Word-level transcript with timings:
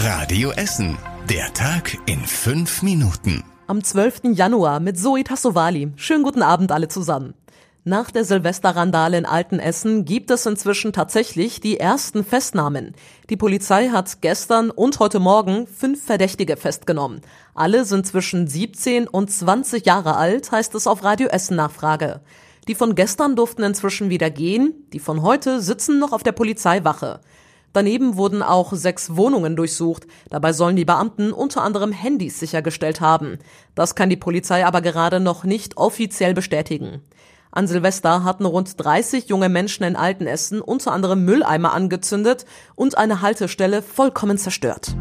Radio 0.00 0.52
Essen. 0.52 0.96
Der 1.28 1.52
Tag 1.54 1.98
in 2.06 2.20
fünf 2.20 2.82
Minuten. 2.82 3.42
Am 3.66 3.82
12. 3.82 4.32
Januar 4.32 4.78
mit 4.78 4.96
Zoe 4.96 5.24
Tassovali. 5.24 5.90
Schönen 5.96 6.22
guten 6.22 6.42
Abend 6.42 6.70
alle 6.70 6.86
zusammen. 6.86 7.34
Nach 7.82 8.12
der 8.12 8.24
Silvesterrandale 8.24 9.18
in 9.18 9.26
Altenessen 9.26 10.04
gibt 10.04 10.30
es 10.30 10.46
inzwischen 10.46 10.92
tatsächlich 10.92 11.60
die 11.60 11.80
ersten 11.80 12.24
Festnahmen. 12.24 12.94
Die 13.28 13.36
Polizei 13.36 13.88
hat 13.88 14.22
gestern 14.22 14.70
und 14.70 15.00
heute 15.00 15.18
Morgen 15.18 15.66
fünf 15.66 16.04
Verdächtige 16.04 16.56
festgenommen. 16.56 17.20
Alle 17.56 17.84
sind 17.84 18.06
zwischen 18.06 18.46
17 18.46 19.08
und 19.08 19.32
20 19.32 19.84
Jahre 19.84 20.14
alt, 20.14 20.52
heißt 20.52 20.76
es 20.76 20.86
auf 20.86 21.02
Radio 21.02 21.26
Essen 21.26 21.56
Nachfrage. 21.56 22.20
Die 22.68 22.76
von 22.76 22.94
gestern 22.94 23.34
durften 23.34 23.64
inzwischen 23.64 24.10
wieder 24.10 24.30
gehen, 24.30 24.74
die 24.92 25.00
von 25.00 25.22
heute 25.22 25.60
sitzen 25.60 25.98
noch 25.98 26.12
auf 26.12 26.22
der 26.22 26.32
Polizeiwache. 26.32 27.18
Daneben 27.78 28.16
wurden 28.16 28.42
auch 28.42 28.72
sechs 28.72 29.14
Wohnungen 29.14 29.54
durchsucht. 29.54 30.08
Dabei 30.30 30.52
sollen 30.52 30.74
die 30.74 30.84
Beamten 30.84 31.32
unter 31.32 31.62
anderem 31.62 31.92
Handys 31.92 32.40
sichergestellt 32.40 33.00
haben. 33.00 33.38
Das 33.76 33.94
kann 33.94 34.10
die 34.10 34.16
Polizei 34.16 34.66
aber 34.66 34.80
gerade 34.80 35.20
noch 35.20 35.44
nicht 35.44 35.76
offiziell 35.76 36.34
bestätigen. 36.34 37.02
An 37.52 37.68
Silvester 37.68 38.24
hatten 38.24 38.46
rund 38.46 38.84
30 38.84 39.28
junge 39.28 39.48
Menschen 39.48 39.84
in 39.84 39.94
Altenessen 39.94 40.60
unter 40.60 40.90
anderem 40.90 41.24
Mülleimer 41.24 41.72
angezündet 41.72 42.46
und 42.74 42.98
eine 42.98 43.22
Haltestelle 43.22 43.80
vollkommen 43.80 44.38
zerstört. 44.38 44.96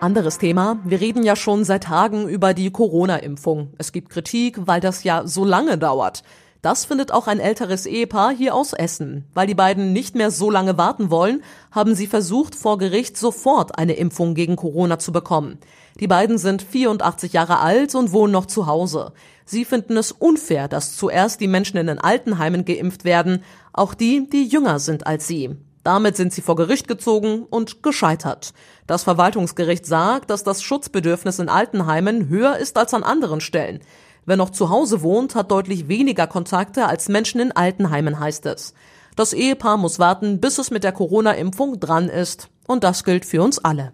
Anderes 0.00 0.38
Thema. 0.38 0.80
Wir 0.82 1.00
reden 1.00 1.22
ja 1.22 1.36
schon 1.36 1.62
seit 1.62 1.84
Tagen 1.84 2.28
über 2.28 2.52
die 2.52 2.72
Corona-Impfung. 2.72 3.74
Es 3.78 3.92
gibt 3.92 4.10
Kritik, 4.10 4.56
weil 4.58 4.80
das 4.80 5.04
ja 5.04 5.24
so 5.24 5.44
lange 5.44 5.78
dauert. 5.78 6.24
Das 6.60 6.84
findet 6.84 7.12
auch 7.12 7.28
ein 7.28 7.38
älteres 7.38 7.86
Ehepaar 7.86 8.32
hier 8.32 8.54
aus 8.54 8.72
Essen. 8.72 9.24
Weil 9.32 9.46
die 9.46 9.54
beiden 9.54 9.92
nicht 9.92 10.16
mehr 10.16 10.32
so 10.32 10.50
lange 10.50 10.76
warten 10.76 11.10
wollen, 11.10 11.42
haben 11.70 11.94
sie 11.94 12.08
versucht, 12.08 12.56
vor 12.56 12.78
Gericht 12.78 13.16
sofort 13.16 13.78
eine 13.78 13.92
Impfung 13.92 14.34
gegen 14.34 14.56
Corona 14.56 14.98
zu 14.98 15.12
bekommen. 15.12 15.58
Die 16.00 16.08
beiden 16.08 16.36
sind 16.36 16.62
84 16.62 17.32
Jahre 17.32 17.60
alt 17.60 17.94
und 17.94 18.12
wohnen 18.12 18.32
noch 18.32 18.46
zu 18.46 18.66
Hause. 18.66 19.12
Sie 19.44 19.64
finden 19.64 19.96
es 19.96 20.10
unfair, 20.10 20.66
dass 20.66 20.96
zuerst 20.96 21.40
die 21.40 21.48
Menschen 21.48 21.76
in 21.76 21.86
den 21.86 21.98
Altenheimen 21.98 22.64
geimpft 22.64 23.04
werden, 23.04 23.44
auch 23.72 23.94
die, 23.94 24.28
die 24.28 24.46
jünger 24.46 24.80
sind 24.80 25.06
als 25.06 25.28
sie. 25.28 25.56
Damit 25.84 26.16
sind 26.16 26.32
sie 26.32 26.42
vor 26.42 26.56
Gericht 26.56 26.86
gezogen 26.86 27.44
und 27.48 27.82
gescheitert. 27.82 28.52
Das 28.86 29.04
Verwaltungsgericht 29.04 29.86
sagt, 29.86 30.28
dass 30.28 30.44
das 30.44 30.62
Schutzbedürfnis 30.62 31.38
in 31.38 31.48
Altenheimen 31.48 32.28
höher 32.28 32.58
ist 32.58 32.76
als 32.76 32.94
an 32.94 33.04
anderen 33.04 33.40
Stellen. 33.40 33.80
Wer 34.28 34.36
noch 34.36 34.50
zu 34.50 34.68
Hause 34.68 35.00
wohnt, 35.00 35.34
hat 35.34 35.50
deutlich 35.50 35.88
weniger 35.88 36.26
Kontakte 36.26 36.84
als 36.84 37.08
Menschen 37.08 37.40
in 37.40 37.50
Altenheimen, 37.50 38.20
heißt 38.20 38.44
es. 38.44 38.74
Das 39.16 39.32
Ehepaar 39.32 39.78
muss 39.78 39.98
warten, 39.98 40.38
bis 40.38 40.58
es 40.58 40.70
mit 40.70 40.84
der 40.84 40.92
Corona-Impfung 40.92 41.80
dran 41.80 42.10
ist. 42.10 42.50
Und 42.66 42.84
das 42.84 43.04
gilt 43.04 43.24
für 43.24 43.42
uns 43.42 43.58
alle. 43.58 43.90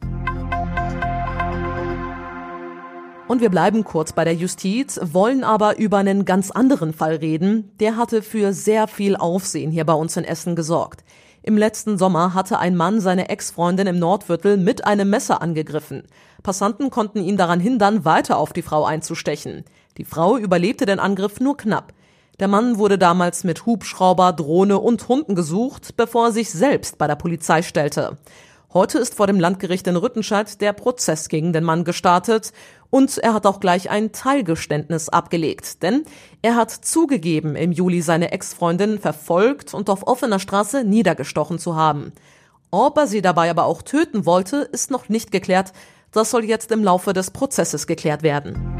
Und 3.29 3.43
wir 3.43 3.49
bleiben 3.49 3.85
kurz 3.85 4.12
bei 4.12 4.25
der 4.25 4.35
Justiz, 4.35 4.99
wollen 5.01 5.45
aber 5.45 5.79
über 5.79 5.99
einen 5.99 6.25
ganz 6.25 6.51
anderen 6.51 6.93
Fall 6.93 7.15
reden. 7.15 7.71
Der 7.79 7.97
hatte 7.97 8.21
für 8.21 8.53
sehr 8.53 8.89
viel 8.89 9.15
Aufsehen 9.15 9.71
hier 9.71 9.87
bei 9.87 9.95
uns 9.95 10.17
in 10.17 10.25
Essen 10.25 10.57
gesorgt. 10.57 11.05
Im 11.47 11.57
letzten 11.57 11.97
Sommer 11.97 12.35
hatte 12.35 12.59
ein 12.59 12.75
Mann 12.75 13.01
seine 13.01 13.29
Ex-Freundin 13.29 13.87
im 13.87 14.01
Nordviertel 14.01 14.57
mit 14.57 14.85
einem 14.85 15.11
Messer 15.11 15.43
angegriffen. 15.43 16.03
Passanten 16.43 16.91
konnten 16.91 17.23
ihn 17.23 17.37
daran 17.37 17.61
hindern, 17.61 18.05
weiter 18.05 18.39
auf 18.39 18.53
die 18.53 18.62
Frau 18.62 18.85
einzustechen. 18.85 19.65
Die 19.97 20.05
Frau 20.05 20.37
überlebte 20.37 20.87
den 20.87 20.98
Angriff 20.98 21.41
nur 21.41 21.56
knapp. 21.56 21.92
Der 22.41 22.48
Mann 22.48 22.78
wurde 22.78 22.98
damals 22.98 23.45
mit 23.45 23.64
Hubschrauber, 23.64 24.33
Drohne 24.33 24.78
und 24.78 25.06
Hunden 25.06 25.37
gesucht, 25.37 25.97
bevor 25.97 26.27
er 26.27 26.33
sich 26.33 26.50
selbst 26.50 26.98
bei 26.98 27.06
der 27.06 27.14
Polizei 27.14 27.62
stellte. 27.62 28.19
Heute 28.72 28.98
ist 28.98 29.15
vor 29.15 29.28
dem 29.28 29.39
Landgericht 29.39 29.87
in 29.87 29.95
Rüttenscheid 29.95 30.61
der 30.61 30.72
Prozess 30.72 31.28
gegen 31.28 31.53
den 31.53 31.62
Mann 31.62 31.84
gestartet 31.84 32.53
und 32.91 33.19
er 33.19 33.33
hat 33.33 33.47
auch 33.47 33.61
gleich 33.61 33.89
ein 33.89 34.11
Teilgeständnis 34.11 35.09
abgelegt, 35.09 35.84
denn 35.84 36.03
er 36.43 36.56
hat 36.56 36.72
zugegeben, 36.72 37.55
im 37.55 37.71
Juli 37.71 38.03
seine 38.03 38.32
Ex-Freundin 38.32 38.99
verfolgt 38.99 39.75
und 39.75 39.88
auf 39.88 40.09
offener 40.09 40.41
Straße 40.41 40.82
niedergestochen 40.82 41.61
zu 41.61 41.76
haben. 41.76 42.12
Ob 42.72 42.99
er 42.99 43.06
sie 43.06 43.22
dabei 43.22 43.49
aber 43.49 43.66
auch 43.66 43.82
töten 43.82 44.26
wollte, 44.26 44.56
ist 44.56 44.91
noch 44.91 45.09
nicht 45.09 45.31
geklärt. 45.31 45.72
Das 46.11 46.32
soll 46.32 46.44
jetzt 46.44 46.72
im 46.72 46.82
Laufe 46.82 47.12
des 47.12 47.31
Prozesses 47.31 47.87
geklärt 47.87 48.25
werden. 48.25 48.74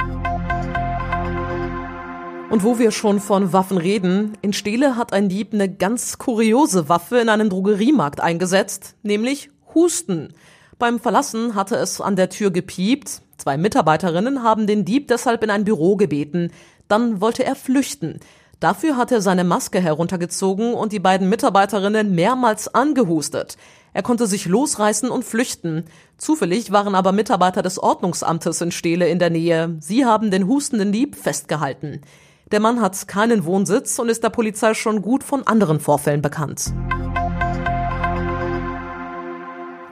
Und 2.55 2.63
wo 2.63 2.79
wir 2.79 2.93
schon 2.93 3.19
von 3.19 3.53
Waffen 3.53 3.79
reden, 3.79 4.39
in 4.41 4.53
Stele 4.53 4.95
hat 4.95 5.13
ein 5.13 5.29
Dieb 5.29 5.53
eine 5.53 5.69
ganz 5.69 6.19
kuriose 6.19 6.89
Waffe 6.89 7.19
in 7.19 7.29
einen 7.29 7.51
Drogeriemarkt 7.51 8.21
eingesetzt, 8.21 8.95
nämlich 9.03 9.51
Husten. 9.75 10.33
Beim 10.79 11.01
Verlassen 11.01 11.57
hatte 11.57 11.75
es 11.75 12.01
an 12.01 12.15
der 12.15 12.29
Tür 12.29 12.53
gepiept. 12.53 13.23
Zwei 13.39 13.57
Mitarbeiterinnen 13.57 14.45
haben 14.45 14.69
den 14.69 14.85
Dieb 14.85 15.09
deshalb 15.09 15.43
in 15.43 15.51
ein 15.51 15.65
Büro 15.65 15.97
gebeten. 15.97 16.53
Dann 16.87 17.21
wollte 17.21 17.45
er 17.45 17.57
flüchten. 17.57 18.21
Dafür 18.61 18.97
hat 18.97 19.11
er 19.11 19.21
seine 19.21 19.43
Maske 19.43 19.81
heruntergezogen 19.81 20.75
und 20.75 20.93
die 20.93 21.01
beiden 21.01 21.29
Mitarbeiterinnen 21.29 22.15
mehrmals 22.15 22.73
angehustet. 22.73 23.57
Er 23.95 24.05
konnte 24.05 24.29
sich 24.29 24.47
losreißen 24.47 25.11
und 25.11 25.25
flüchten. 25.25 25.87
Zufällig 26.19 26.71
waren 26.71 26.95
aber 26.95 27.11
Mitarbeiter 27.11 27.63
des 27.63 27.81
Ordnungsamtes 27.81 28.61
in 28.61 28.71
Stele 28.71 29.09
in 29.09 29.19
der 29.19 29.31
Nähe. 29.31 29.77
Sie 29.81 30.07
haben 30.07 30.31
den 30.31 30.47
hustenden 30.47 30.93
Dieb 30.93 31.17
festgehalten. 31.17 32.01
Der 32.55 32.61
Mann 32.61 32.81
hat 32.81 33.09
keinen 33.09 33.47
Wohnsitz 33.47 33.99
und 33.99 34.09
ist 34.09 34.23
der 34.23 34.31
Polizei 34.31 34.75
schon 34.75 35.03
gut 35.03 35.25
von 35.25 35.45
anderen 35.45 35.81
Vorfällen 35.81 36.23
bekannt. 36.23 36.73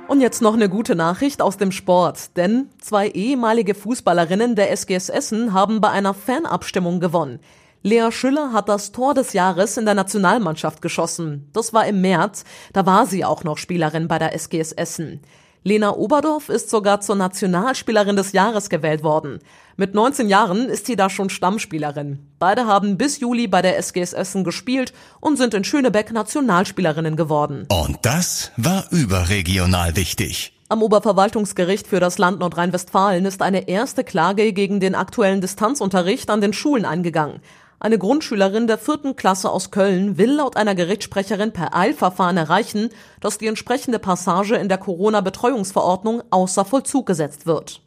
Und 0.06 0.20
jetzt 0.20 0.40
noch 0.42 0.54
eine 0.54 0.68
gute 0.68 0.94
Nachricht 0.94 1.42
aus 1.42 1.56
dem 1.56 1.72
Sport, 1.72 2.36
denn 2.36 2.68
zwei 2.80 3.08
ehemalige 3.08 3.74
Fußballerinnen 3.74 4.54
der 4.54 4.70
SGS 4.70 5.08
Essen 5.08 5.52
haben 5.52 5.80
bei 5.80 5.88
einer 5.88 6.14
Fanabstimmung 6.14 7.00
gewonnen. 7.00 7.40
Lea 7.82 8.12
Schüller 8.12 8.52
hat 8.52 8.68
das 8.68 8.92
Tor 8.92 9.12
des 9.14 9.32
Jahres 9.32 9.76
in 9.76 9.84
der 9.84 9.94
Nationalmannschaft 9.94 10.80
geschossen. 10.80 11.50
Das 11.52 11.72
war 11.72 11.84
im 11.88 12.00
März, 12.00 12.44
da 12.72 12.86
war 12.86 13.06
sie 13.06 13.24
auch 13.24 13.42
noch 13.42 13.58
Spielerin 13.58 14.06
bei 14.06 14.20
der 14.20 14.34
SGS 14.34 14.70
Essen. 14.70 15.20
Lena 15.64 15.94
Oberdorf 15.94 16.48
ist 16.48 16.70
sogar 16.70 17.00
zur 17.00 17.14
Nationalspielerin 17.14 18.16
des 18.16 18.32
Jahres 18.32 18.68
gewählt 18.68 19.04
worden. 19.04 19.38
Mit 19.76 19.94
19 19.94 20.28
Jahren 20.28 20.68
ist 20.68 20.86
sie 20.86 20.96
da 20.96 21.08
schon 21.08 21.30
Stammspielerin. 21.30 22.18
Beide 22.40 22.66
haben 22.66 22.98
bis 22.98 23.20
Juli 23.20 23.46
bei 23.46 23.62
der 23.62 23.78
SGS 23.78 24.12
Essen 24.12 24.42
gespielt 24.42 24.92
und 25.20 25.36
sind 25.36 25.54
in 25.54 25.62
Schönebeck 25.62 26.12
Nationalspielerinnen 26.12 27.14
geworden. 27.14 27.68
Und 27.70 27.98
das 28.02 28.50
war 28.56 28.86
überregional 28.90 29.94
wichtig. 29.94 30.52
Am 30.68 30.82
Oberverwaltungsgericht 30.82 31.86
für 31.86 32.00
das 32.00 32.18
Land 32.18 32.40
Nordrhein-Westfalen 32.40 33.24
ist 33.26 33.42
eine 33.42 33.68
erste 33.68 34.04
Klage 34.04 34.52
gegen 34.52 34.80
den 34.80 34.94
aktuellen 34.94 35.40
Distanzunterricht 35.40 36.30
an 36.30 36.40
den 36.40 36.54
Schulen 36.54 36.86
eingegangen. 36.86 37.40
Eine 37.82 37.98
Grundschülerin 37.98 38.68
der 38.68 38.78
vierten 38.78 39.16
Klasse 39.16 39.50
aus 39.50 39.72
Köln 39.72 40.16
will 40.16 40.30
laut 40.30 40.56
einer 40.56 40.76
Gerichtssprecherin 40.76 41.52
per 41.52 41.74
Eilverfahren 41.74 42.36
erreichen, 42.36 42.90
dass 43.18 43.38
die 43.38 43.48
entsprechende 43.48 43.98
Passage 43.98 44.54
in 44.54 44.68
der 44.68 44.78
Corona-Betreuungsverordnung 44.78 46.22
außer 46.30 46.64
Vollzug 46.64 47.06
gesetzt 47.06 47.44
wird. 47.44 47.80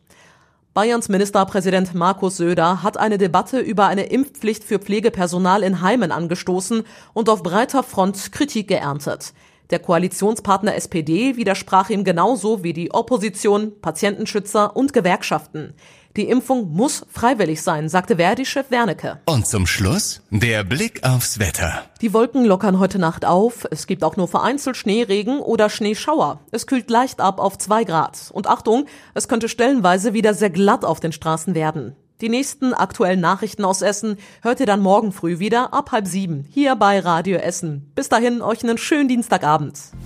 Bayerns 0.74 1.08
Ministerpräsident 1.08 1.94
Markus 1.94 2.36
Söder 2.36 2.84
hat 2.84 2.98
eine 2.98 3.18
Debatte 3.18 3.60
über 3.60 3.88
eine 3.88 4.08
Impfpflicht 4.08 4.66
für 4.66 4.80
Pflegepersonal 4.80 5.64
in 5.64 5.80
Heimen 5.80 6.12
angestoßen 6.12 6.84
und 7.14 7.30
auf 7.30 7.42
breiter 7.42 7.82
Front 7.82 8.34
Kritik 8.34 8.68
geerntet. 8.68 9.34
Der 9.70 9.80
Koalitionspartner 9.80 10.76
SPD 10.76 11.38
widersprach 11.38 11.90
ihm 11.90 12.04
genauso 12.04 12.64
wie 12.64 12.74
die 12.74 12.94
Opposition, 12.94 13.80
Patientenschützer 13.80 14.76
und 14.76 14.92
Gewerkschaften. 14.92 15.74
Die 16.16 16.30
Impfung 16.30 16.72
muss 16.72 17.06
freiwillig 17.12 17.62
sein, 17.62 17.90
sagte 17.90 18.16
Verdi-Chef 18.16 18.72
Wernicke. 18.72 19.20
Und 19.26 19.46
zum 19.46 19.68
Schluss 19.68 20.22
der 20.30 20.64
Blick 20.64 21.04
aufs 21.04 21.40
Wetter. 21.40 21.84
Die 22.02 22.14
Wolken 22.14 22.46
lockern 22.46 22.80
heute 22.80 23.00
Nacht 23.00 23.26
auf. 23.26 23.68
Es 23.70 23.86
gibt 23.86 24.02
auch 24.02 24.16
nur 24.16 24.30
vereinzelt 24.30 24.78
Schneeregen 24.78 25.42
oder 25.42 25.70
Schneeschauer. 25.70 26.40
Es 26.52 26.68
kühlt 26.68 26.90
leicht 26.90 27.20
ab 27.20 27.40
auf 27.40 27.58
zwei 27.58 27.84
Grad. 27.84 28.30
Und 28.32 28.48
Achtung, 28.48 28.86
es 29.14 29.28
könnte 29.28 29.50
stellenweise 29.50 30.14
wieder 30.14 30.34
sehr 30.34 30.50
glatt 30.50 30.86
auf 30.86 31.02
den 31.02 31.12
Straßen 31.12 31.54
werden. 31.54 31.98
Die 32.22 32.30
nächsten 32.30 32.74
aktuellen 32.74 33.20
Nachrichten 33.20 33.66
aus 33.66 33.82
Essen 33.82 34.16
hört 34.42 34.62
ihr 34.62 34.66
dann 34.66 34.80
morgen 34.80 35.12
früh 35.12 35.40
wieder 35.40 35.74
ab 35.74 35.92
halb 35.92 36.08
sieben 36.08 36.46
hier 36.50 36.78
bei 36.78 37.02
Radio 37.02 37.40
Essen. 37.40 37.92
Bis 37.94 38.08
dahin 38.08 38.42
euch 38.42 38.64
einen 38.64 38.78
schönen 38.78 39.10
Dienstagabend. 39.10 39.78